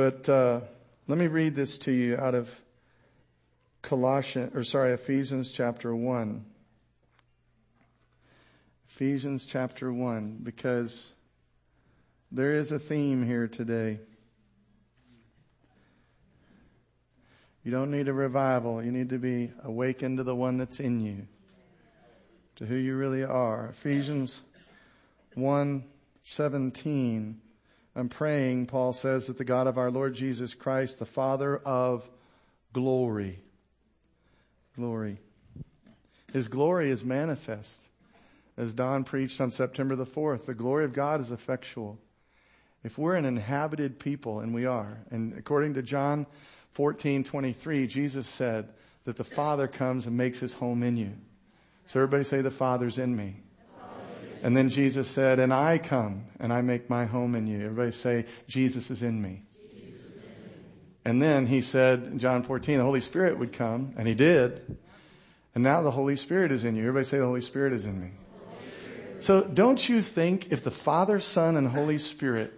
[0.00, 0.60] But uh,
[1.08, 2.58] let me read this to you out of
[3.82, 6.42] Colossians, or sorry, Ephesians chapter 1.
[8.88, 11.12] Ephesians chapter 1, because
[12.32, 14.00] there is a theme here today.
[17.62, 18.82] You don't need a revival.
[18.82, 21.26] You need to be awakened to the one that's in you,
[22.56, 23.66] to who you really are.
[23.66, 24.40] Ephesians
[25.34, 25.84] 1
[26.22, 27.40] 17.
[27.94, 32.08] I'm praying, Paul says, that the God of our Lord Jesus Christ, the Father of
[32.72, 33.40] glory,
[34.76, 35.18] glory.
[36.32, 37.88] His glory is manifest.
[38.56, 41.98] As Don preached on September the 4th, the glory of God is effectual.
[42.84, 46.26] If we're an inhabited people, and we are, and according to John
[46.72, 48.68] 14, 23, Jesus said
[49.04, 51.12] that the Father comes and makes his home in you.
[51.86, 53.36] So everybody say the Father's in me.
[54.42, 57.64] And then Jesus said, and I come and I make my home in you.
[57.64, 59.42] Everybody say, Jesus is in me.
[61.04, 64.78] And then he said John 14, the Holy Spirit would come, and he did.
[65.54, 66.82] And now the Holy Spirit is in you.
[66.82, 68.10] Everybody say the Holy Spirit is in me.
[69.20, 72.52] So don't you think if the Father, Son, and Holy Spirit,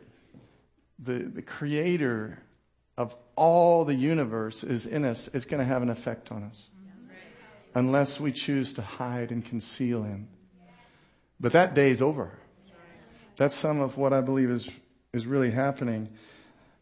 [0.99, 2.43] the, the creator
[2.97, 6.69] of all the universe is in us, it's going to have an effect on us.
[7.75, 10.29] Unless we choose to hide and conceal him.
[11.43, 12.31] But that day is over.
[13.37, 14.71] That's some of what I believe is,
[15.13, 16.09] is really happening.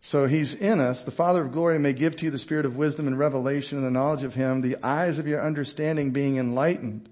[0.02, 1.02] So he's in us.
[1.04, 3.86] The Father of glory may give to you the spirit of wisdom and revelation and
[3.86, 7.08] the knowledge of him, the eyes of your understanding being enlightened,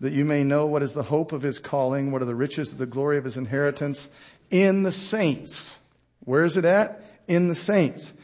[0.00, 2.72] that you may know what is the hope of his calling, what are the riches
[2.72, 4.08] of the glory of his inheritance
[4.50, 5.78] in the saints.
[6.24, 7.02] Where is it at?
[7.26, 8.14] In the saints.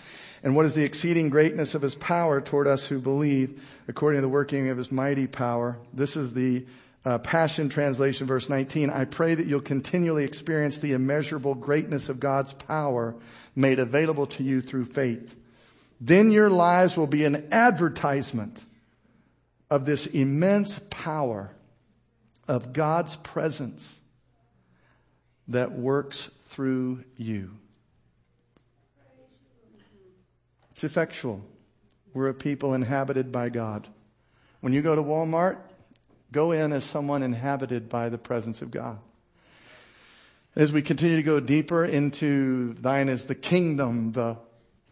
[0.42, 4.23] And what is the exceeding greatness of his power toward us who believe according to
[4.23, 5.79] the working of his mighty power?
[5.92, 6.64] This is the
[7.05, 8.91] uh, Passion Translation, verse 19.
[8.91, 13.15] I pray that you'll continually experience the immeasurable greatness of God's power
[13.55, 15.37] made available to you through faith.
[16.01, 18.65] Then your lives will be an advertisement
[19.70, 21.55] of this immense power
[22.48, 24.01] of God's presence
[25.48, 27.51] that works through you.
[30.73, 31.42] It's effectual.
[32.15, 33.89] We're a people inhabited by God.
[34.61, 35.59] When you go to Walmart,
[36.34, 38.98] go in as someone inhabited by the presence of God.
[40.56, 44.36] As we continue to go deeper into thine is the kingdom, the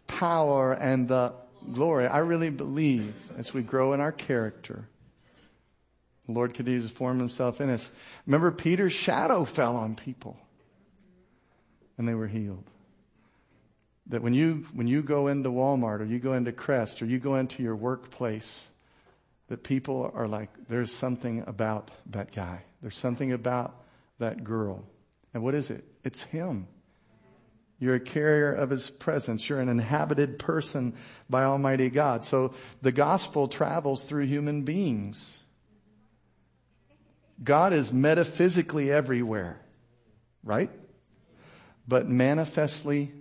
[0.06, 1.34] power, and the
[1.72, 4.88] glory, I really believe as we grow in our character,
[6.26, 7.90] the Lord continues to form himself in us.
[8.26, 10.36] Remember, Peter's shadow fell on people
[11.98, 12.64] and they were healed.
[14.06, 17.18] That when you, when you go into Walmart or you go into Crest or you
[17.18, 18.68] go into your workplace,
[19.52, 22.62] that people are like, there's something about that guy.
[22.80, 23.82] There's something about
[24.18, 24.82] that girl.
[25.34, 25.84] And what is it?
[26.04, 26.68] It's him.
[27.78, 29.46] You're a carrier of his presence.
[29.46, 30.94] You're an inhabited person
[31.28, 32.24] by Almighty God.
[32.24, 35.36] So the gospel travels through human beings.
[37.44, 39.60] God is metaphysically everywhere,
[40.42, 40.70] right?
[41.86, 43.12] But manifestly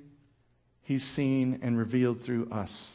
[0.82, 2.94] He's seen and revealed through us.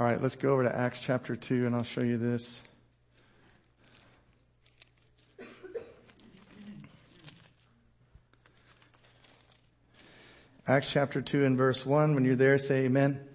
[0.00, 2.62] All right, let's go over to Acts chapter 2 and I'll show you this.
[10.68, 12.14] Acts chapter 2 and verse 1.
[12.14, 13.26] When you're there, say amen.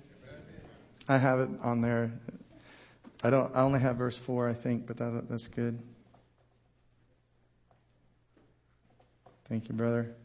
[1.10, 2.14] I have it on there.
[3.22, 5.80] I don't, I only have verse 4, I think, but that, that's good.
[9.50, 10.16] Thank you, brother.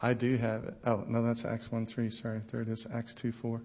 [0.00, 0.74] I do have it.
[0.84, 2.10] Oh, no, that's Acts 1 3.
[2.10, 2.40] Sorry.
[2.50, 2.86] There it is.
[2.92, 3.60] Acts 2 4.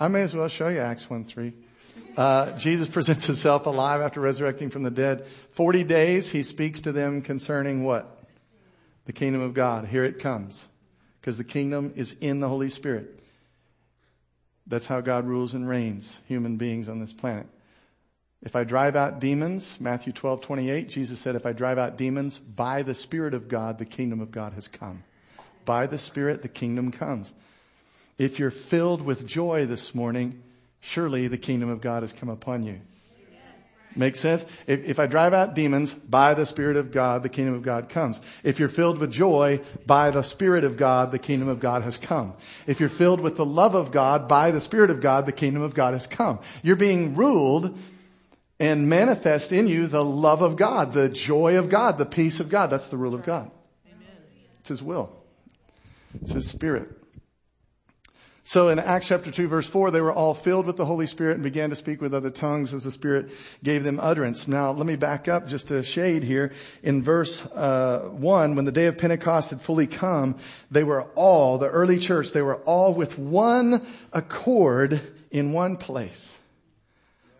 [0.00, 1.52] I may as well show you Acts 1 3.
[2.16, 5.26] Uh, Jesus presents himself alive after resurrecting from the dead.
[5.52, 8.24] 40 days he speaks to them concerning what?
[9.04, 9.86] The kingdom of God.
[9.86, 10.66] Here it comes.
[11.20, 13.20] Because the kingdom is in the Holy Spirit.
[14.66, 17.46] That's how God rules and reigns human beings on this planet.
[18.42, 22.38] If I drive out demons, Matthew 12, 28, Jesus said, if I drive out demons
[22.38, 25.04] by the Spirit of God, the kingdom of God has come.
[25.64, 27.32] By the Spirit, the kingdom comes.
[28.18, 30.42] If you're filled with joy this morning,
[30.80, 32.80] surely the kingdom of God has come upon you.
[33.94, 34.44] Make sense?
[34.66, 37.90] If, if I drive out demons by the Spirit of God, the kingdom of God
[37.90, 38.20] comes.
[38.42, 41.96] If you're filled with joy by the Spirit of God, the kingdom of God has
[41.96, 42.32] come.
[42.66, 45.62] If you're filled with the love of God by the Spirit of God, the kingdom
[45.62, 46.38] of God has come.
[46.62, 47.78] You're being ruled
[48.62, 52.48] and manifest in you the love of God, the joy of God, the peace of
[52.48, 52.68] God.
[52.68, 53.50] That's the rule of God.
[53.88, 54.06] Amen.
[54.60, 55.10] It's His will.
[56.22, 56.88] It's His Spirit.
[58.44, 61.34] So in Acts chapter 2 verse 4, they were all filled with the Holy Spirit
[61.34, 63.30] and began to speak with other tongues as the Spirit
[63.64, 64.46] gave them utterance.
[64.46, 66.52] Now let me back up just a shade here.
[66.84, 70.36] In verse uh, 1, when the day of Pentecost had fully come,
[70.70, 75.00] they were all, the early church, they were all with one accord
[75.32, 76.38] in one place.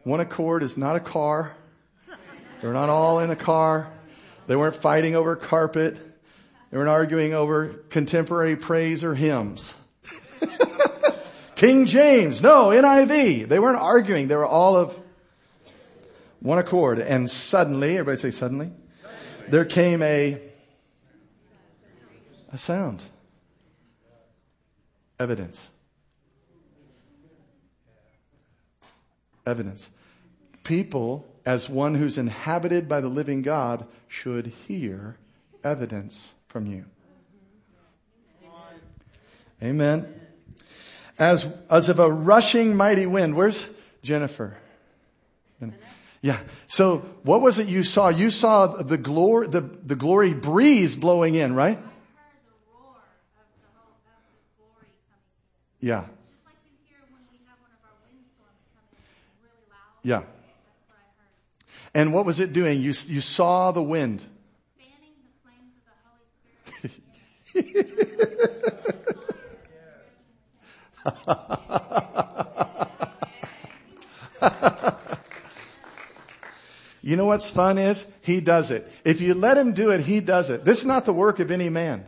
[0.04, 1.52] One accord is not a car.
[2.60, 3.90] They're not all in a car.
[4.46, 5.96] They weren't fighting over carpet.
[6.70, 9.74] They weren't arguing over contemporary praise or hymns.
[11.54, 13.48] King James, no, NIV.
[13.48, 14.26] They weren't arguing.
[14.26, 14.98] They were all of
[16.40, 16.98] one accord.
[16.98, 18.72] And suddenly, everybody say suddenly,
[19.48, 20.40] there came a,
[22.52, 23.02] a sound.
[25.20, 25.70] Evidence.
[29.46, 29.90] Evidence.
[30.64, 35.16] People, as one who's inhabited by the living God, should hear
[35.64, 36.84] evidence from you.
[39.62, 40.22] Amen
[41.22, 43.34] as, as of a rushing mighty wind.
[43.34, 43.68] Where's
[44.02, 44.56] Jennifer?
[46.20, 46.40] Yeah.
[46.66, 48.08] So what was it you saw?
[48.08, 51.78] You saw the glory, the, the glory breeze blowing in, right?
[55.80, 56.04] Yeah.
[60.02, 60.22] Yeah.
[61.94, 62.80] And what was it doing?
[62.80, 64.24] You, you saw the wind.
[77.02, 78.06] You know what's fun is?
[78.20, 78.90] He does it.
[79.04, 80.64] If you let him do it, he does it.
[80.64, 82.06] This is not the work of any man.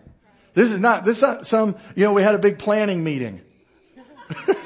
[0.55, 3.41] This is not, this is not some, you know, we had a big planning meeting.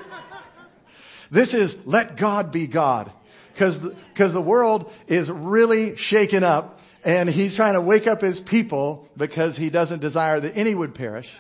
[1.31, 3.11] this is let God be God.
[3.59, 3.85] Cause,
[4.15, 9.09] cause the world is really shaken up and he's trying to wake up his people
[9.17, 11.35] because he doesn't desire that any would perish.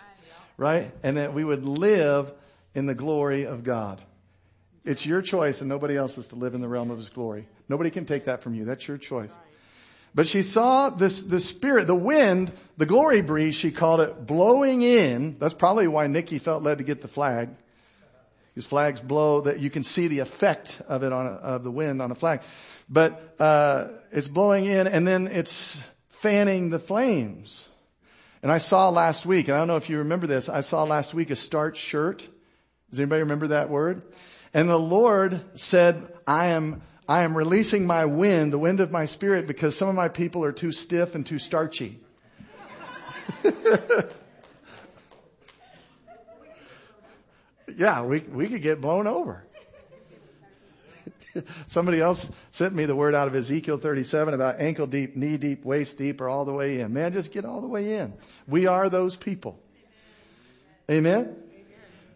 [0.57, 0.93] Right?
[1.05, 2.33] And that we would live
[2.75, 4.03] in the glory of God.
[4.85, 7.47] It's your choice and nobody else's to live in the realm of his glory.
[7.69, 8.65] Nobody can take that from you.
[8.65, 9.33] That's your choice.
[10.13, 14.83] But she saw this, the spirit, the wind, the glory breeze, she called it, blowing
[14.83, 15.39] in.
[15.39, 17.51] That's probably why Nikki felt led to get the flag.
[18.59, 21.71] Because flags blow that you can see the effect of it on, a, of the
[21.71, 22.41] wind on a flag.
[22.89, 27.69] But, uh, it's blowing in and then it's fanning the flames.
[28.43, 30.83] And I saw last week, and I don't know if you remember this, I saw
[30.83, 32.27] last week a starch shirt
[32.91, 34.03] does anybody remember that word?
[34.55, 39.05] And the Lord said, I am, I am releasing my wind, the wind of my
[39.05, 42.01] spirit, because some of my people are too stiff and too starchy.
[47.79, 49.45] yeah, we, we could get blown over.
[51.69, 55.65] Somebody else sent me the word out of Ezekiel 37 about ankle deep, knee deep,
[55.65, 56.93] waist deep, or all the way in.
[56.93, 58.15] Man, just get all the way in.
[58.49, 59.61] We are those people.
[60.91, 61.37] Amen?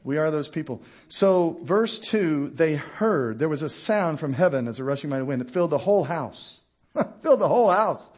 [0.03, 0.82] We are those people.
[1.06, 5.23] So verse two, they heard, there was a sound from heaven as a rushing mighty
[5.23, 5.43] wind.
[5.43, 6.61] It filled the whole house.
[7.23, 8.11] filled the whole house.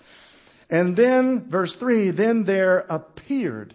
[0.71, 3.75] And then verse three, then there appeared,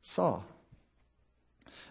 [0.00, 0.40] saw,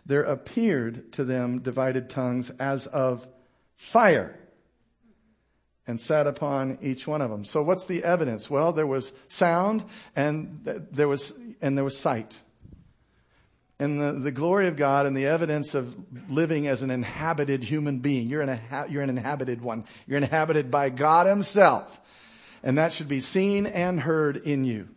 [0.06, 3.28] there appeared to them divided tongues as of
[3.76, 4.38] fire
[5.88, 7.46] and sat upon each one of them.
[7.46, 8.50] So what's the evidence?
[8.50, 9.84] Well, there was sound
[10.16, 12.36] and there was, and there was sight
[13.80, 15.96] and the, the glory of God and the evidence of
[16.30, 18.30] living as an inhabited human being.
[18.30, 19.86] You're an, you're an inhabited one.
[20.08, 22.00] You're inhabited by God himself.
[22.64, 24.88] And that should be seen and heard in you.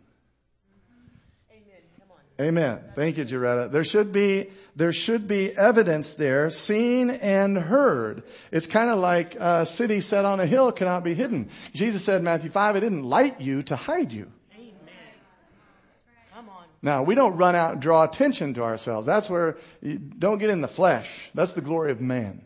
[2.39, 2.79] Amen.
[2.95, 3.69] Thank you, Jaretta.
[3.69, 8.23] There should be, there should be evidence there, seen and heard.
[8.49, 11.49] It's kind of like a city set on a hill cannot be hidden.
[11.73, 14.31] Jesus said in Matthew 5, I didn't light you to hide you.
[14.55, 14.71] Amen.
[16.81, 19.05] Now, we don't run out and draw attention to ourselves.
[19.05, 21.29] That's where you don't get in the flesh.
[21.33, 22.41] That's the glory of man.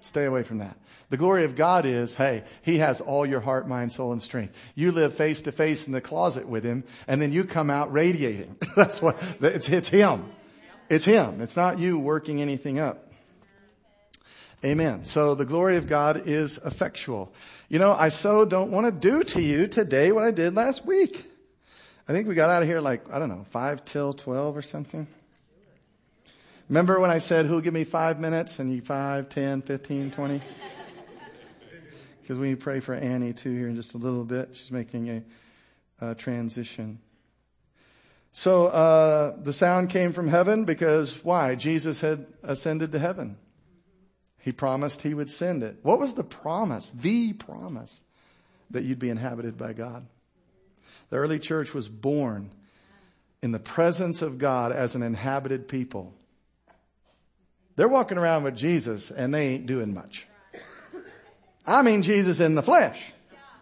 [0.00, 0.76] Stay away from that.
[1.08, 4.56] The glory of God is, hey, He has all your heart, mind, soul, and strength.
[4.74, 7.92] You live face to face in the closet with Him, and then you come out
[7.92, 8.56] radiating.
[8.76, 10.30] That's what, it's, it's Him.
[10.88, 11.40] It's Him.
[11.40, 13.12] It's not you working anything up.
[14.64, 15.04] Amen.
[15.04, 17.32] So the glory of God is effectual.
[17.68, 20.84] You know, I so don't want to do to you today what I did last
[20.84, 21.30] week.
[22.08, 24.62] I think we got out of here like, I don't know, 5 till 12 or
[24.62, 25.06] something.
[26.68, 28.58] Remember when I said, who'll give me five minutes?
[28.58, 30.40] And you 5, 10, 15, 20?
[32.20, 34.50] Because we pray for Annie too here in just a little bit.
[34.54, 35.08] She's making
[36.00, 36.98] a, a transition.
[38.32, 41.54] So, uh, the sound came from heaven because why?
[41.54, 43.38] Jesus had ascended to heaven.
[44.40, 45.78] He promised he would send it.
[45.82, 46.90] What was the promise?
[46.90, 48.02] The promise
[48.70, 50.06] that you'd be inhabited by God.
[51.10, 52.50] The early church was born
[53.40, 56.12] in the presence of God as an inhabited people.
[57.76, 60.26] They're walking around with Jesus and they ain't doing much.
[61.66, 63.12] I mean Jesus in the flesh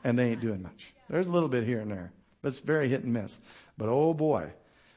[0.02, 0.94] and they ain't doing much.
[1.10, 3.38] There's a little bit here and there, but it's very hit and miss.
[3.76, 4.52] But oh boy,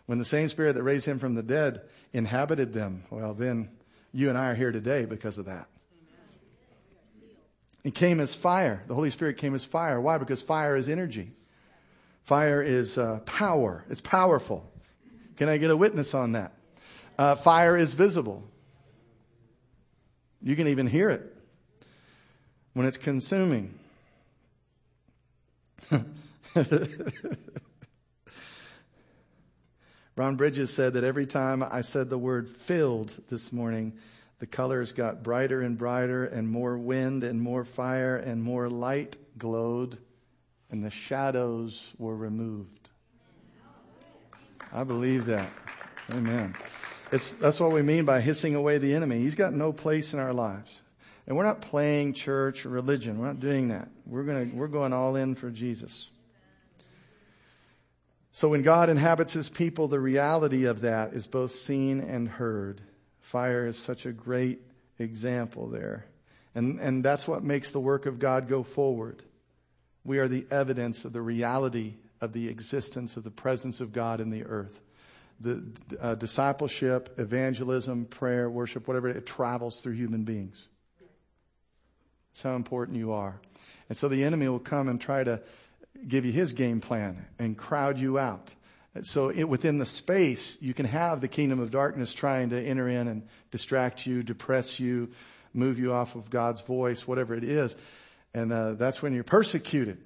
[0.06, 1.82] when the same spirit that raised him from the dead
[2.14, 3.70] inhabited them, well then
[4.14, 5.68] you and I are here today because of that.
[7.84, 8.84] It came as fire.
[8.88, 10.00] The Holy Spirit came as fire.
[10.02, 10.18] Why?
[10.18, 11.32] Because fire is energy.
[12.24, 13.86] Fire is uh, power.
[13.90, 14.70] It's powerful.
[15.38, 16.54] Can I get a witness on that?
[17.18, 18.44] Uh, fire is visible.
[20.48, 21.36] You can even hear it
[22.72, 23.78] when it's consuming.
[30.16, 33.98] Ron Bridges said that every time I said the word filled this morning,
[34.40, 39.18] the colors got brighter and brighter and more wind and more fire and more light
[39.38, 39.98] glowed
[40.72, 42.90] and the shadows were removed.
[44.72, 45.50] I believe that.
[46.14, 46.56] Amen.
[47.12, 49.20] It's, that's what we mean by hissing away the enemy.
[49.20, 50.82] He's got no place in our lives.
[51.26, 53.20] And we're not playing church or religion.
[53.20, 53.90] We're not doing that.
[54.06, 56.10] We're going to, we're going all in for Jesus.
[58.32, 62.82] So when God inhabits his people, the reality of that is both seen and heard.
[63.20, 64.62] Fire is such a great
[65.00, 66.06] example there.
[66.56, 69.24] And, and that's what makes the work of God go forward.
[70.04, 74.22] We are the evidence of the reality of the existence of the presence of God
[74.22, 74.80] in the earth.
[75.40, 75.64] The
[76.00, 80.68] uh, discipleship, evangelism, prayer, worship, whatever, it travels through human beings.
[82.32, 83.40] That's how important you are.
[83.90, 85.42] And so the enemy will come and try to
[86.08, 88.52] give you his game plan and crowd you out.
[89.04, 92.88] So it, within the space, you can have the kingdom of darkness trying to enter
[92.88, 95.10] in and distract you, depress you,
[95.54, 97.76] move you off of God's voice, whatever it is.
[98.34, 99.98] And uh, that's when you're persecuted.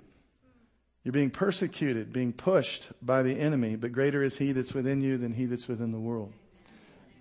[1.04, 5.18] You're being persecuted, being pushed by the enemy, but greater is he that's within you
[5.18, 6.32] than he that's within the world.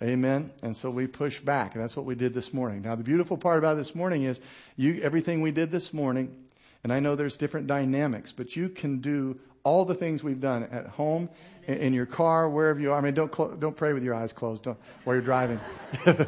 [0.03, 0.51] Amen.
[0.63, 1.75] And so we push back.
[1.75, 2.83] And that's what we did this morning.
[2.83, 4.41] Now the beautiful part about this morning is
[4.77, 6.35] you, everything we did this morning,
[6.83, 10.65] and I know there's different dynamics, but you can do all the things we've done
[10.65, 11.29] at home,
[11.67, 12.99] in, in your car, wherever you are.
[12.99, 15.61] I mean, don't, clo- don't pray with your eyes closed don't, while you're driving.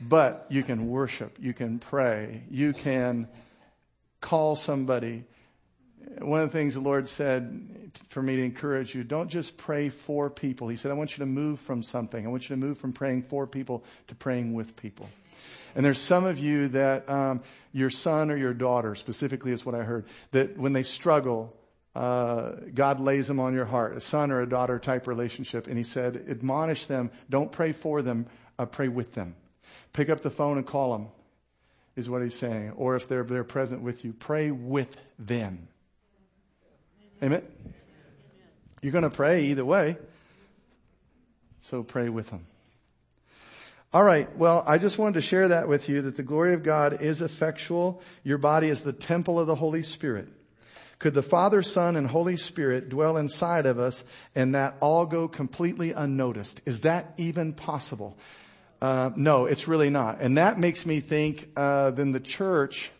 [0.00, 1.36] but you can worship.
[1.40, 2.42] You can pray.
[2.50, 3.28] You can
[4.20, 5.24] call somebody.
[6.20, 9.88] One of the things the Lord said for me to encourage you, don't just pray
[9.88, 10.68] for people.
[10.68, 12.24] He said, I want you to move from something.
[12.24, 15.08] I want you to move from praying for people to praying with people.
[15.74, 19.74] And there's some of you that um, your son or your daughter, specifically, is what
[19.74, 21.54] I heard, that when they struggle,
[21.94, 25.66] uh, God lays them on your heart, a son or a daughter type relationship.
[25.66, 27.10] And he said, admonish them.
[27.28, 28.26] Don't pray for them.
[28.58, 29.36] Uh, pray with them.
[29.92, 31.08] Pick up the phone and call them,
[31.98, 32.72] is what he's saying.
[32.76, 35.68] Or if they're, they're present with you, pray with them.
[37.22, 37.42] Amen?
[38.80, 39.96] You're going to pray either way.
[41.62, 42.46] So pray with them.
[43.92, 44.34] All right.
[44.36, 47.20] Well, I just wanted to share that with you that the glory of God is
[47.20, 48.00] effectual.
[48.22, 50.28] Your body is the temple of the Holy Spirit.
[51.00, 55.26] Could the Father, Son, and Holy Spirit dwell inside of us and that all go
[55.26, 56.60] completely unnoticed?
[56.64, 58.18] Is that even possible?
[58.80, 60.20] Uh, no, it's really not.
[60.20, 62.90] And that makes me think uh, then the church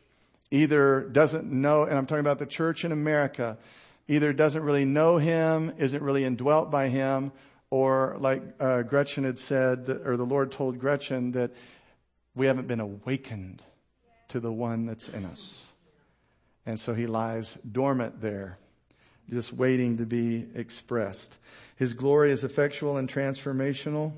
[0.51, 3.59] either doesn't know, and I'm talking about the church in America,
[4.09, 7.33] either doesn't really know him, isn't really indwelt by him,
[7.71, 11.53] or like uh, Gretchen had said, or the Lord told Gretchen that
[12.35, 13.63] we haven't been awakened
[14.29, 15.65] to the one that's in us.
[16.65, 18.59] And so he lies dormant there,
[19.31, 21.39] just waiting to be expressed.
[21.77, 24.13] His glory is effectual and transformational.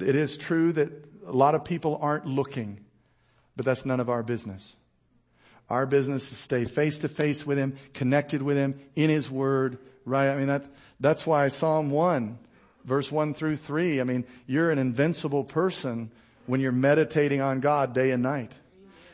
[0.00, 0.90] It is true that
[1.26, 2.80] a lot of people aren't looking,
[3.56, 4.76] but that's none of our business.
[5.68, 9.78] Our business is stay face to face with him, connected with him, in his word,
[10.04, 10.30] right?
[10.30, 12.38] I mean, that's, that's why Psalm 1
[12.88, 14.00] verse 1 through 3.
[14.00, 16.10] I mean, you're an invincible person
[16.46, 18.52] when you're meditating on God day and night.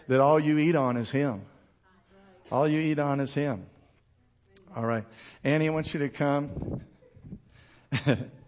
[0.06, 1.42] That all you eat on is Him.
[2.52, 3.66] All you eat on is Him.
[4.76, 5.04] All right.
[5.42, 6.82] Annie, I want you to come.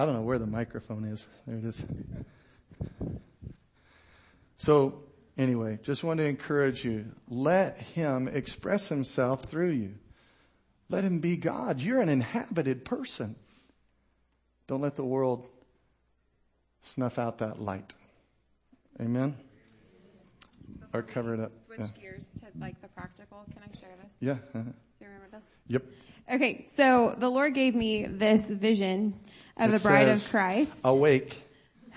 [0.00, 1.28] I don't know where the microphone is.
[1.46, 1.84] There it is.
[4.56, 5.02] So,
[5.36, 7.12] anyway, just want to encourage you.
[7.28, 9.96] Let Him express Himself through you.
[10.88, 11.82] Let Him be God.
[11.82, 13.36] You're an inhabited person.
[14.68, 15.46] Don't let the world
[16.82, 17.92] snuff out that light.
[19.02, 19.36] Amen?
[20.80, 21.52] Before or cover it up.
[21.66, 22.00] Switch yeah.
[22.00, 23.44] gears to like the practical.
[23.52, 24.14] Can I share this?
[24.18, 24.32] Yeah.
[24.32, 24.60] Uh-huh.
[24.62, 25.44] Do you remember this?
[25.68, 25.84] Yep.
[26.32, 29.18] Okay, so the Lord gave me this vision
[29.60, 30.80] of it the bride of Christ.
[30.84, 31.42] Awake.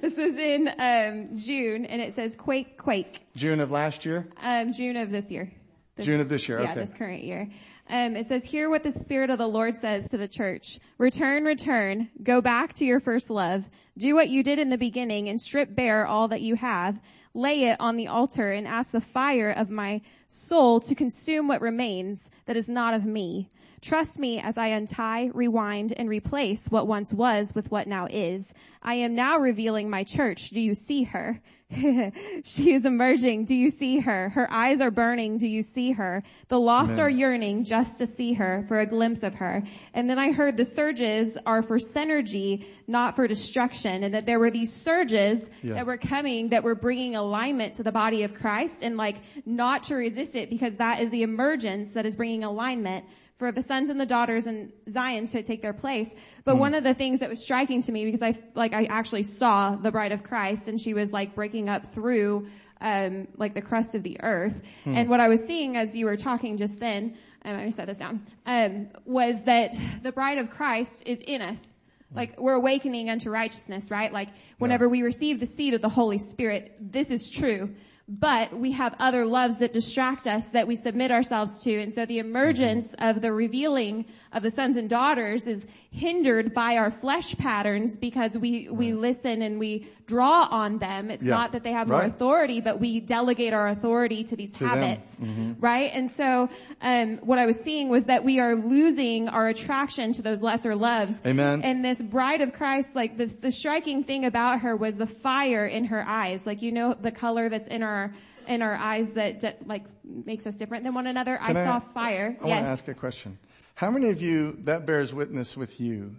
[0.00, 4.28] this is in um, June, and it says "quake, quake." June of last year.
[4.42, 5.50] Um, June of this year.
[5.96, 6.60] This, June of this year.
[6.60, 6.80] Yeah, okay.
[6.80, 7.48] this current year.
[7.90, 10.78] Um, it says, hear what the Spirit of the Lord says to the church.
[10.98, 13.64] Return, return, go back to your first love.
[13.96, 17.00] Do what you did in the beginning and strip bare all that you have.
[17.32, 21.60] Lay it on the altar and ask the fire of my soul to consume what
[21.60, 23.50] remains that is not of me.
[23.80, 28.52] Trust me as I untie, rewind, and replace what once was with what now is.
[28.82, 30.50] I am now revealing my church.
[30.50, 31.40] Do you see her?
[32.44, 33.44] she is emerging.
[33.44, 34.30] Do you see her?
[34.30, 35.36] Her eyes are burning.
[35.36, 36.22] Do you see her?
[36.48, 37.00] The lost Amen.
[37.00, 39.62] are yearning just to see her, for a glimpse of her.
[39.92, 44.02] And then I heard the surges are for synergy, not for destruction.
[44.02, 45.74] And that there were these surges yeah.
[45.74, 49.82] that were coming that were bringing alignment to the body of Christ and like not
[49.84, 53.04] to resist it because that is the emergence that is bringing alignment
[53.38, 56.12] for the sons and the daughters in Zion to take their place.
[56.44, 56.58] But mm.
[56.58, 59.76] one of the things that was striking to me, because I, like, I actually saw
[59.76, 62.48] the bride of Christ and she was like breaking up through,
[62.80, 64.60] um, like the crust of the earth.
[64.84, 64.96] Mm.
[64.96, 67.86] And what I was seeing as you were talking just then, um, let me set
[67.86, 69.72] this down, um, was that
[70.02, 71.76] the bride of Christ is in us.
[72.12, 74.12] Like we're awakening unto righteousness, right?
[74.12, 74.92] Like whenever yeah.
[74.92, 77.74] we receive the seed of the Holy Spirit, this is true
[78.08, 81.78] but we have other loves that distract us that we submit ourselves to.
[81.80, 86.76] And so the emergence of the revealing of the sons and daughters is hindered by
[86.76, 91.10] our flesh patterns because we, we listen and we draw on them.
[91.10, 91.34] It's yeah.
[91.34, 95.20] not that they have more authority, but we delegate our authority to these to habits,
[95.20, 95.52] mm-hmm.
[95.60, 95.90] right?
[95.92, 96.48] And so,
[96.80, 100.74] um, what I was seeing was that we are losing our attraction to those lesser
[100.74, 101.20] loves.
[101.26, 101.62] Amen.
[101.62, 105.66] And this bride of Christ, like the, the striking thing about her was the fire
[105.66, 106.46] in her eyes.
[106.46, 107.97] Like, you know, the color that's in our,
[108.46, 111.38] in our eyes that, that like makes us different than one another.
[111.40, 112.36] I, I, saw fire.
[112.40, 112.54] I yes.
[112.54, 113.38] want to ask a question.
[113.74, 116.16] How many of you, that bears witness with you,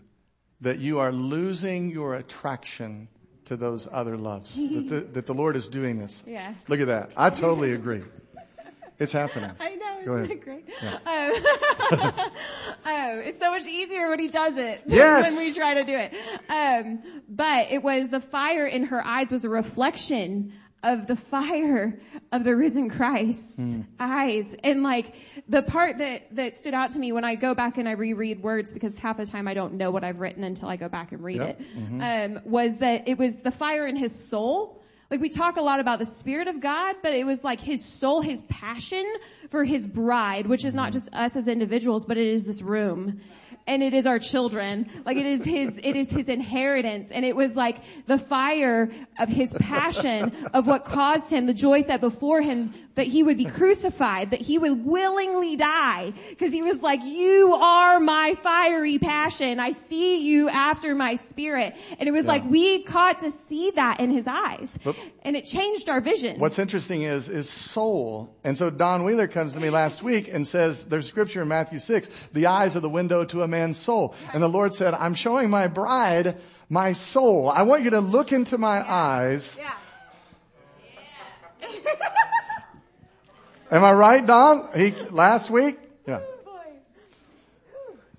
[0.62, 3.10] that you are losing your attraction
[3.46, 4.56] to those other loves?
[4.56, 6.24] that, the, that the Lord is doing this?
[6.26, 6.54] Yeah.
[6.68, 7.12] Look at that.
[7.18, 8.04] I totally agree.
[9.00, 9.52] It's happening.
[9.60, 10.00] I know.
[10.06, 10.32] Go isn't ahead.
[10.32, 10.66] it great?
[10.82, 11.36] Yeah.
[11.90, 11.98] Um,
[12.86, 15.24] um, it's so much easier when he does it yes.
[15.24, 16.14] when we try to do it.
[16.48, 22.00] Um, but it was the fire in her eyes was a reflection of the fire
[22.32, 23.86] of the risen Christ's mm.
[24.00, 24.56] eyes.
[24.64, 25.16] And like
[25.48, 28.42] the part that, that stood out to me when I go back and I reread
[28.42, 31.12] words because half the time I don't know what I've written until I go back
[31.12, 31.60] and read yep.
[31.60, 32.38] it, mm-hmm.
[32.38, 34.82] um, was that it was the fire in his soul.
[35.12, 37.84] Like we talk a lot about the spirit of God, but it was like his
[37.84, 39.04] soul, his passion
[39.50, 41.00] for his bride, which is not mm-hmm.
[41.00, 43.20] just us as individuals, but it is this room
[43.70, 44.90] and it is our children.
[45.06, 47.12] Like it is his, it is his inheritance.
[47.12, 47.78] And it was like
[48.08, 53.06] the fire of his passion of what caused him, the joy set before him that
[53.06, 56.12] he would be crucified, that he would willingly die.
[56.40, 59.60] Cause he was like, you are my fiery passion.
[59.60, 61.76] I see you after my spirit.
[62.00, 62.32] And it was yeah.
[62.32, 64.70] like we caught to see that in his eyes.
[64.84, 66.40] But and it changed our vision.
[66.40, 68.36] What's interesting is, is soul.
[68.44, 71.78] And so Don Wheeler comes to me last week and says, there's scripture in Matthew
[71.78, 74.16] 6, the eyes are the window to a man man's soul.
[74.34, 76.38] And the Lord said, I'm showing my bride
[76.70, 77.50] my soul.
[77.50, 78.94] I want you to look into my yeah.
[78.94, 79.58] eyes.
[79.60, 79.74] Yeah.
[81.62, 82.08] Yeah.
[83.72, 84.70] Am I right, Don?
[84.76, 85.78] He, last week?
[86.08, 86.22] Yeah.
[86.48, 86.62] Oh,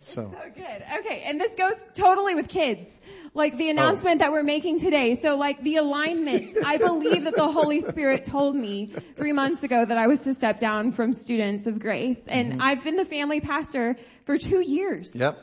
[0.00, 0.30] so.
[0.30, 0.84] so good.
[0.98, 1.22] Okay.
[1.24, 3.00] And this goes totally with kids.
[3.32, 4.24] Like the announcement oh.
[4.24, 5.14] that we're making today.
[5.14, 6.56] So like the alignment.
[6.64, 10.34] I believe that the Holy Spirit told me three months ago that I was to
[10.34, 12.26] step down from students of grace.
[12.26, 12.62] And mm-hmm.
[12.62, 15.14] I've been the family pastor for two years.
[15.14, 15.38] Yep.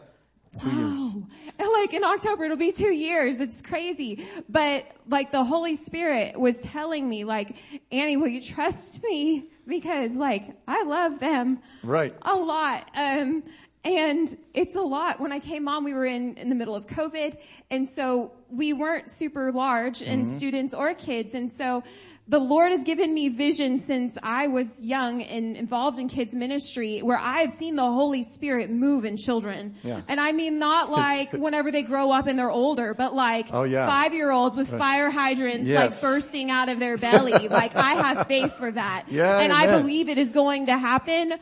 [0.60, 1.14] Two wow.
[1.14, 1.24] years.
[1.60, 3.40] And like in October, it'll be two years.
[3.40, 4.28] It's crazy.
[4.50, 7.56] But like the Holy Spirit was telling me like,
[7.92, 9.50] Annie, will you trust me?
[9.66, 11.60] Because like, I love them.
[11.84, 12.14] Right.
[12.22, 12.90] A lot.
[12.96, 13.44] Um,
[13.88, 15.22] and it's a lot.
[15.22, 17.38] When I came on, we were in, in the middle of COVID.
[17.72, 20.38] And so we weren't super large in mm-hmm.
[20.38, 21.34] students or kids.
[21.34, 21.84] And so
[22.28, 27.00] the Lord has given me vision since I was young and involved in kids ministry
[27.00, 29.76] where I've seen the Holy Spirit move in children.
[29.84, 30.02] Yeah.
[30.10, 33.64] And I mean not like whenever they grow up and they're older, but like oh,
[33.64, 33.88] yeah.
[33.88, 36.04] five year olds with fire hydrants yes.
[36.04, 37.48] like bursting out of their belly.
[37.48, 39.06] like I have faith for that.
[39.08, 39.70] Yeah, and amen.
[39.70, 41.34] I believe it is going to happen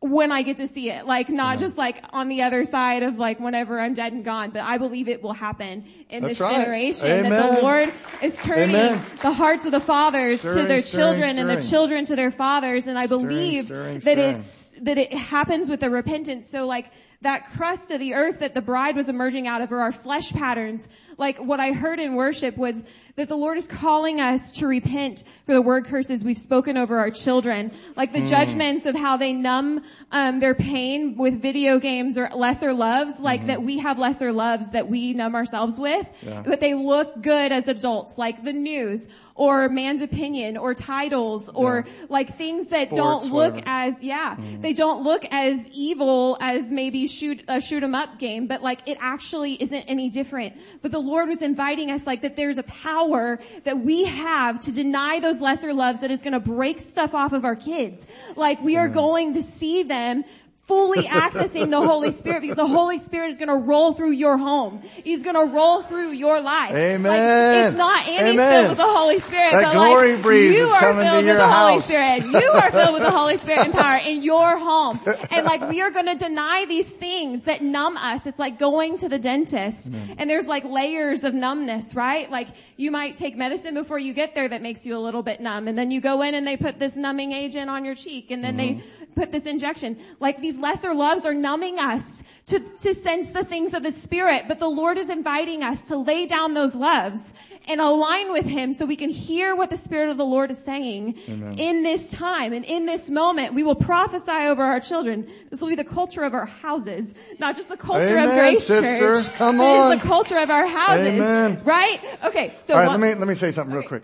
[0.00, 1.06] when I get to see it.
[1.06, 1.66] Like not yeah.
[1.66, 4.78] just like on the other side of like whenever I'm dead and gone, but I
[4.78, 6.56] believe it will happen in That's this right.
[6.56, 7.30] generation Amen.
[7.30, 9.04] that the Lord is turning Amen.
[9.22, 11.50] the hearts of the fathers stirring, to their stirring, children stirring.
[11.50, 12.86] and the children to their fathers.
[12.86, 16.48] And I believe that it's, that it happens with the repentance.
[16.48, 16.90] So like,
[17.22, 20.32] that crust of the earth that the bride was emerging out of or our flesh
[20.32, 20.88] patterns.
[21.18, 22.82] Like what I heard in worship was
[23.16, 26.98] that the Lord is calling us to repent for the word curses we've spoken over
[26.98, 27.72] our children.
[27.94, 28.28] Like the mm.
[28.28, 33.20] judgments of how they numb, um, their pain with video games or lesser loves.
[33.20, 33.48] Like mm-hmm.
[33.48, 36.06] that we have lesser loves that we numb ourselves with.
[36.22, 36.42] Yeah.
[36.42, 38.16] But they look good as adults.
[38.16, 39.08] Like the news
[39.40, 42.06] or man's opinion or titles or yeah.
[42.08, 43.62] like things that Sports, don't look whatever.
[43.66, 44.62] as, yeah, mm.
[44.62, 48.62] they they don't look as evil as maybe shoot, a shoot 'em up game, but
[48.62, 50.56] like it actually isn't any different.
[50.80, 54.70] But the Lord was inviting us like that there's a power that we have to
[54.70, 58.06] deny those lesser loves that is going to break stuff off of our kids.
[58.36, 60.22] Like we are going to see them
[60.66, 64.38] fully accessing the Holy Spirit because the Holy Spirit is going to roll through your
[64.38, 64.80] home.
[65.02, 66.72] He's going to roll through your life.
[66.74, 67.02] Amen.
[67.02, 68.52] Like, it's not Andy's Amen.
[68.52, 71.10] filled with the Holy Spirit, That but glory like breeze you is are coming to
[71.10, 71.80] filled with the Holy.
[71.82, 72.24] Spirit.
[72.26, 75.00] You are filled with the Holy Spirit and power in your home.
[75.30, 78.26] And like we are going to deny these things that numb us.
[78.26, 82.30] It's like going to the dentist and there's like layers of numbness, right?
[82.30, 85.40] Like you might take medicine before you get there that makes you a little bit
[85.40, 88.30] numb and then you go in and they put this numbing agent on your cheek
[88.30, 89.14] and then they Mm-hmm.
[89.14, 89.98] put this injection.
[90.20, 94.44] Like these lesser loves are numbing us to, to sense the things of the Spirit,
[94.48, 97.32] but the Lord is inviting us to lay down those loves
[97.68, 100.58] and align with Him so we can hear what the Spirit of the Lord is
[100.58, 101.16] saying
[101.58, 103.54] in this time and in this moment.
[103.54, 105.28] We will prophesy over our children.
[105.50, 108.98] This will be the culture of our houses, not just the culture of Grace sister.
[109.22, 109.32] Church.
[109.34, 109.92] Come on.
[109.92, 111.06] It's the culture of our houses.
[111.06, 111.60] Amen.
[111.64, 112.00] Right?
[112.24, 112.54] Okay.
[112.60, 114.02] So All right, one- let me let me say something real quick.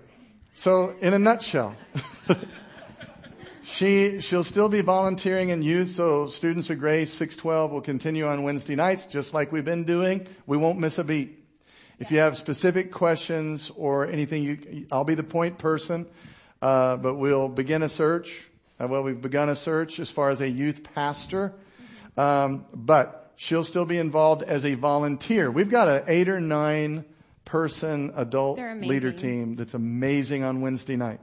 [0.54, 1.74] So, in a nutshell,
[3.66, 5.88] she she'll still be volunteering in youth.
[5.88, 10.26] So, students of Grace 612 will continue on Wednesday nights, just like we've been doing.
[10.46, 11.42] We won't miss a beat.
[11.98, 16.06] If you have specific questions or anything, you, I'll be the point person.
[16.62, 18.48] Uh, but we'll begin a search.
[18.80, 21.52] Uh, well, we've begun a search as far as a youth pastor.
[22.16, 25.50] Um, but she'll still be involved as a volunteer.
[25.50, 27.04] We've got an eight or nine
[27.44, 31.20] person adult leader team that's amazing on Wednesday night.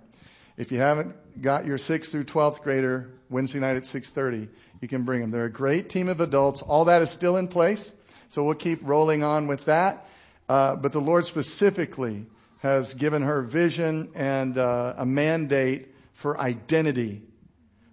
[0.55, 4.49] If you haven't got your 6th through 12th grader Wednesday night at 6:30,
[4.81, 5.31] you can bring them.
[5.31, 6.61] They're a great team of adults.
[6.61, 7.91] All that is still in place,
[8.29, 10.07] so we'll keep rolling on with that.
[10.47, 12.25] Uh, but the Lord specifically
[12.59, 17.23] has given her vision and uh, a mandate for identity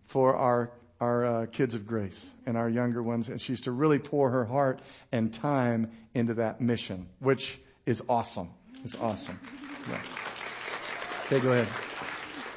[0.04, 0.70] for our
[1.00, 4.44] our uh, kids of grace and our younger ones, and she's to really pour her
[4.44, 4.80] heart
[5.12, 8.50] and time into that mission, which is awesome.
[8.84, 9.40] It's awesome.
[9.88, 10.02] Yeah.
[11.24, 11.89] Okay, go ahead.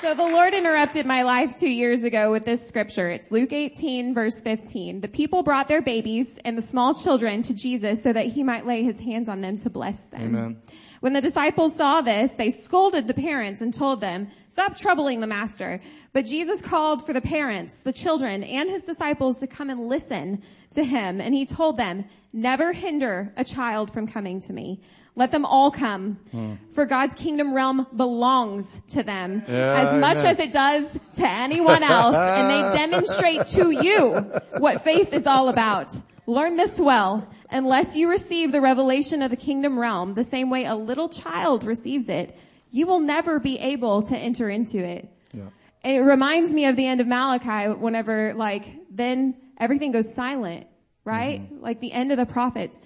[0.03, 3.09] So the Lord interrupted my life two years ago with this scripture.
[3.09, 4.99] It's Luke 18 verse 15.
[4.99, 8.65] The people brought their babies and the small children to Jesus so that he might
[8.65, 10.35] lay his hands on them to bless them.
[10.35, 10.61] Amen.
[11.03, 15.27] When the disciples saw this, they scolded the parents and told them, stop troubling the
[15.27, 15.81] master.
[16.13, 20.41] But Jesus called for the parents, the children, and his disciples to come and listen
[20.71, 21.19] to him.
[21.19, 24.79] And he told them, never hinder a child from coming to me.
[25.17, 26.19] Let them all come.
[26.31, 26.53] Hmm.
[26.71, 30.25] For God's kingdom realm belongs to them Yeah, as much amen.
[30.31, 32.15] as it does to anyone else.
[32.15, 34.13] and they demonstrate to you
[34.59, 35.91] what faith is all about.
[36.25, 37.29] Learn this well.
[37.49, 41.63] Unless you receive the revelation of the kingdom realm the same way a little child
[41.63, 42.37] receives it,
[42.71, 45.07] you will never be able to enter into it.
[45.33, 45.49] Yeah.
[45.83, 50.65] It reminds me of the end of Malachi whenever like then everything goes silent,
[51.05, 51.41] right?
[51.41, 51.61] Mm-hmm.
[51.61, 52.79] Like the end of the prophets.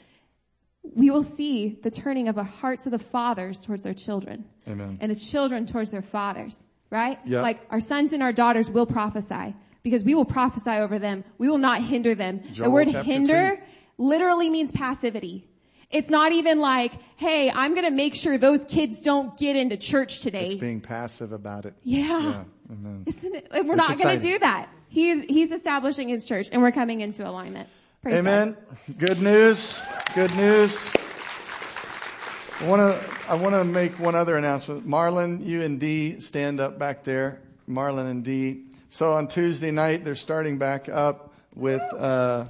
[0.95, 4.97] We will see the turning of the hearts of the fathers towards their children Amen.
[5.01, 7.19] and the children towards their fathers, right?
[7.41, 9.53] Like our sons and our daughters will prophesy
[9.89, 11.23] because we will prophesy over them.
[11.37, 12.41] We will not hinder them.
[12.55, 13.63] the word hinder
[13.97, 15.47] literally means passivity.
[15.89, 20.19] It's not even like, hey, I'm gonna make sure those kids don't get into church
[20.19, 20.47] today.
[20.47, 21.75] It's being passive about it.
[21.83, 22.43] yeah.
[22.69, 22.97] Yeah.
[23.05, 23.47] Isn't it?
[23.51, 24.69] We're It's not gonna do that.
[24.89, 27.69] He's, he's establishing his church and we're coming into alignment.
[28.01, 28.57] Praise Amen.
[28.87, 28.97] God.
[28.97, 29.81] Good news.
[30.13, 30.91] Good news.
[32.59, 34.87] I want to I want to make one other announcement.
[34.87, 37.39] Marlon, you and Dee stand up back there.
[37.69, 38.66] Marlon and Dee.
[38.89, 42.45] So on Tuesday night they're starting back up with uh,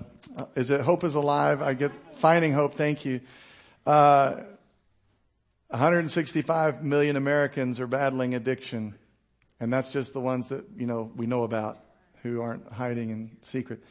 [0.56, 1.62] is it Hope is Alive?
[1.62, 2.76] I get Finding Hope.
[2.76, 3.22] Thank you.
[3.86, 4.42] Uh,
[5.70, 8.96] 165 million Americans are battling addiction,
[9.60, 11.80] and that's just the ones that you know we know about
[12.22, 13.84] who aren't hiding in secret.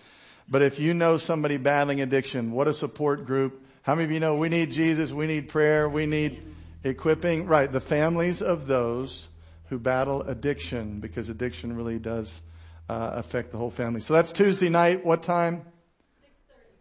[0.49, 3.61] But if you know somebody battling addiction, what a support group.
[3.83, 6.43] How many of you know we need Jesus, we need prayer, we need
[6.85, 7.47] equipping?
[7.47, 9.29] Right, the families of those
[9.69, 12.43] who battle addiction, because addiction really does
[12.89, 14.01] uh, affect the whole family.
[14.01, 15.05] So that's Tuesday night.
[15.05, 15.65] What time?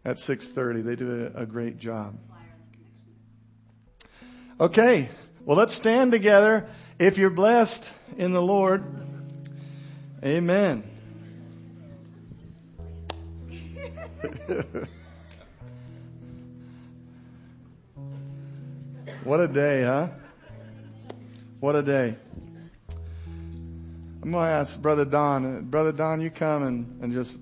[0.04, 0.10] 6:30.
[0.10, 0.84] At 6.30.
[0.84, 2.18] They do a, a great job.
[4.60, 5.08] Okay.
[5.44, 6.68] Well, let's stand together.
[6.98, 8.84] If you're blessed in the Lord,
[10.24, 10.82] amen.
[19.24, 20.08] what a day, huh?
[21.60, 22.16] What a day.
[24.26, 25.66] I'm going to ask Brother Don.
[25.66, 27.36] Brother Don, you come and, and just,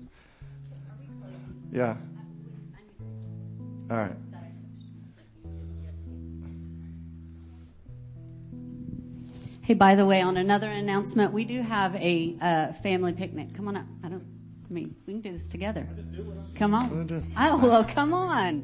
[1.71, 1.95] yeah.
[3.89, 4.11] All right.
[9.63, 13.55] Hey, by the way, on another announcement, we do have a uh, family picnic.
[13.55, 13.85] Come on up.
[14.03, 14.23] I don't.
[14.69, 15.87] I mean, we can do this together.
[16.53, 17.23] Come on.
[17.35, 18.63] Oh, well, come on.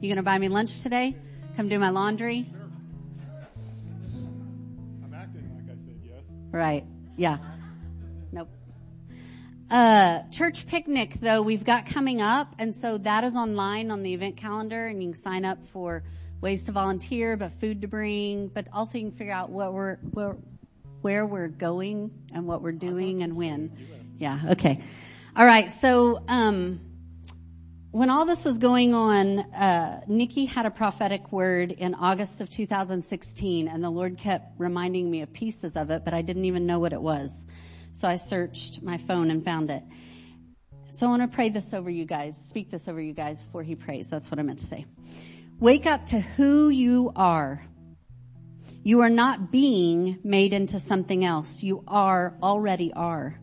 [0.00, 1.16] You gonna buy me lunch today?
[1.56, 2.46] Come do my laundry?
[5.04, 6.22] I'm acting like I said yes.
[6.52, 6.84] Right.
[7.16, 7.38] Yeah.
[9.70, 14.14] Uh, church picnic though we've got coming up and so that is online on the
[14.14, 16.04] event calendar and you can sign up for
[16.40, 19.96] ways to volunteer, but food to bring, but also you can figure out what we're,
[20.12, 20.36] where,
[21.00, 23.70] where we're going and what we're doing and when.
[24.18, 24.40] Yeah.
[24.50, 24.82] Okay.
[25.34, 25.70] All right.
[25.70, 26.80] So, um,
[27.90, 32.50] when all this was going on, uh, Nikki had a prophetic word in August of
[32.50, 36.66] 2016, and the Lord kept reminding me of pieces of it, but I didn't even
[36.66, 37.44] know what it was.
[37.96, 39.82] So I searched my phone and found it.
[40.90, 43.62] So I want to pray this over you guys, speak this over you guys before
[43.62, 44.10] he prays.
[44.10, 44.84] That's what I meant to say.
[45.60, 47.64] Wake up to who you are.
[48.82, 51.62] You are not being made into something else.
[51.62, 53.40] You are already are.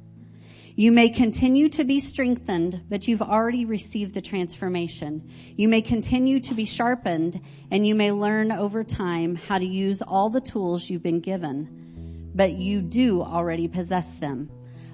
[0.76, 5.32] You may continue to be strengthened, but you've already received the transformation.
[5.56, 10.04] You may continue to be sharpened and you may learn over time how to use
[10.04, 11.83] all the tools you've been given,
[12.36, 14.50] but you do already possess them.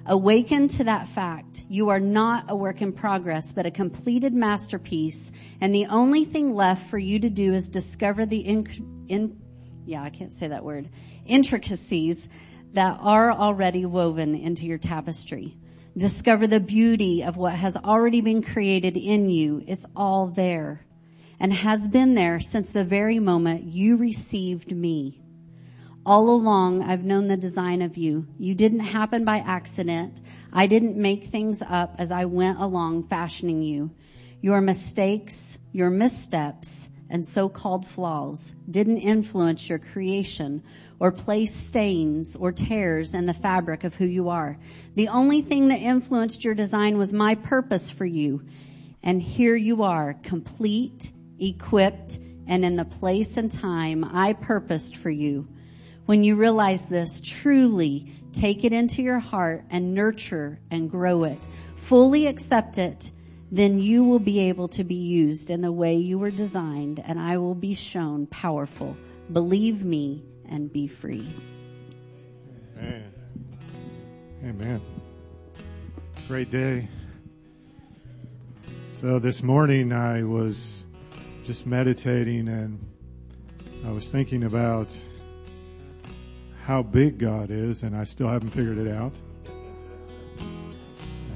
[0.06, 1.64] Awaken to that fact.
[1.68, 5.30] You are not a work in progress, but a completed masterpiece.
[5.60, 9.36] And the only thing left for you to do is discover the in, in
[9.84, 10.88] yeah, I can't say that word,
[11.26, 12.28] intricacies
[12.72, 15.56] that are already woven into your tapestry.
[15.96, 19.62] Discover the beauty of what has already been created in you.
[19.66, 20.86] It's all there
[21.40, 25.20] and has been there since the very moment you received me.
[26.10, 28.26] All along, I've known the design of you.
[28.36, 30.18] You didn't happen by accident.
[30.52, 33.92] I didn't make things up as I went along fashioning you.
[34.40, 40.64] Your mistakes, your missteps, and so-called flaws didn't influence your creation
[40.98, 44.58] or place stains or tears in the fabric of who you are.
[44.96, 48.42] The only thing that influenced your design was my purpose for you.
[49.04, 52.18] And here you are, complete, equipped,
[52.48, 55.46] and in the place and time I purposed for you.
[56.10, 61.38] When you realize this, truly take it into your heart and nurture and grow it.
[61.76, 63.12] Fully accept it
[63.52, 67.20] then you will be able to be used in the way you were designed and
[67.20, 68.96] I will be shown powerful.
[69.32, 71.28] Believe me and be free.
[72.76, 73.12] Amen.
[74.44, 74.80] Amen.
[76.26, 76.88] Great day.
[78.96, 80.86] So this morning I was
[81.44, 82.84] just meditating and
[83.86, 84.88] I was thinking about
[86.70, 89.12] how big God is and I still haven't figured it out.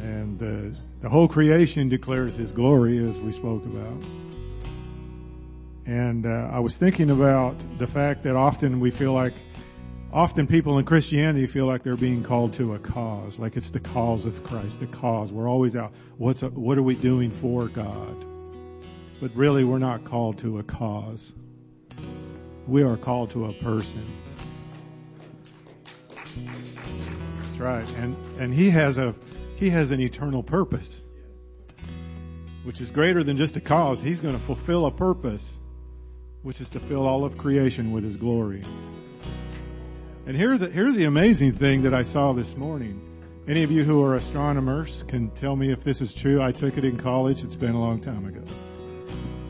[0.00, 4.00] And uh, the whole creation declares His glory, as we spoke about.
[5.86, 9.32] And uh, I was thinking about the fact that often we feel like,
[10.12, 13.80] often people in Christianity feel like they're being called to a cause, like it's the
[13.80, 15.32] cause of Christ, the cause.
[15.32, 15.92] We're always out.
[16.16, 18.24] What's a, what are we doing for God?
[19.20, 21.32] But really, we're not called to a cause.
[22.68, 24.06] We are called to a person.
[27.36, 29.14] That's right, and and He has a
[29.56, 31.06] he has an eternal purpose,
[32.64, 34.02] which is greater than just a cause.
[34.02, 35.58] He's going to fulfill a purpose,
[36.42, 38.62] which is to fill all of creation with His glory.
[40.26, 43.00] And here's the, here's the amazing thing that I saw this morning.
[43.46, 46.40] Any of you who are astronomers can tell me if this is true.
[46.40, 47.44] I took it in college.
[47.44, 48.42] It's been a long time ago.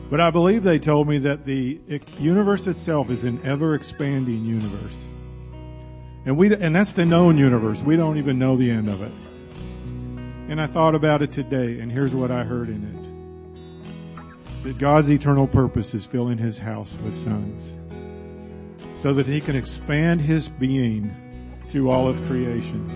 [0.09, 1.79] But I believe they told me that the
[2.19, 4.97] universe itself is an ever expanding universe.
[6.25, 7.83] And we, and that's the known universe.
[7.83, 9.11] We don't even know the end of it.
[10.49, 14.63] And I thought about it today, and here's what I heard in it.
[14.63, 17.71] That God's eternal purpose is filling his house with sons.
[19.01, 21.13] So that he can expand his being
[21.67, 22.89] through all of creation.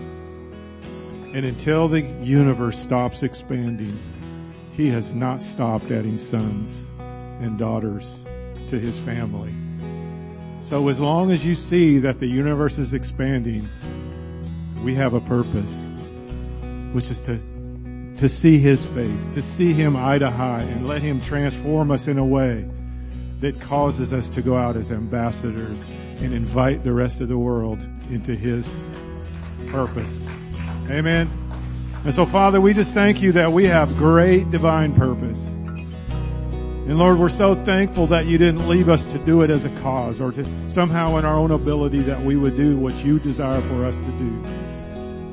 [1.32, 3.96] And until the universe stops expanding,
[4.76, 6.84] he has not stopped adding sons
[7.40, 8.24] and daughters
[8.70, 9.52] to his family.
[10.62, 13.66] So as long as you see that the universe is expanding,
[14.84, 15.88] we have a purpose
[16.92, 17.40] which is to
[18.16, 22.06] to see his face, to see him eye to eye and let him transform us
[22.06, 22.68] in a way
[23.40, 25.82] that causes us to go out as ambassadors
[26.20, 28.78] and invite the rest of the world into his
[29.68, 30.26] purpose.
[30.90, 31.30] Amen.
[32.04, 35.42] And so Father, we just thank you that we have great divine purpose.
[36.90, 39.68] And Lord, we're so thankful that you didn't leave us to do it as a
[39.80, 43.60] cause or to somehow in our own ability that we would do what you desire
[43.60, 44.44] for us to do.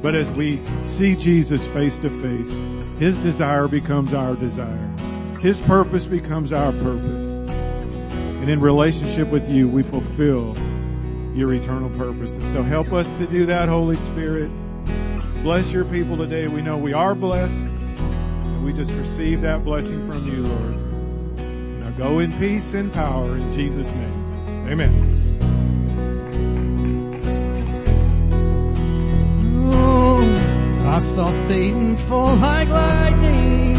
[0.04, 4.88] But as we see Jesus face to face, His desire becomes our desire.
[5.42, 7.26] His purpose becomes our purpose.
[7.26, 10.56] And in relationship with you, we fulfill
[11.36, 12.36] your eternal purpose.
[12.36, 14.52] And so help us to do that, Holy Spirit.
[15.42, 16.48] Bless your people today.
[16.50, 17.52] We know we are blessed.
[17.52, 20.77] And we just receive that blessing from you, Lord.
[21.98, 24.68] Go in peace and power in Jesus' name.
[24.70, 25.18] Amen.
[30.86, 33.78] I saw Satan fall like lightning.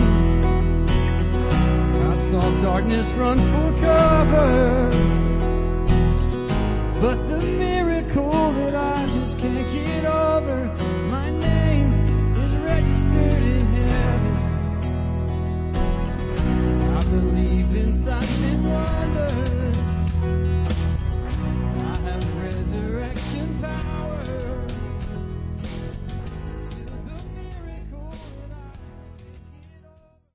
[2.11, 4.91] I saw darkness run for cover.
[7.01, 8.88] But the miracle that I
[17.89, 19.58] inside and wonder.